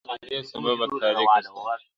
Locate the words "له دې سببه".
0.07-0.85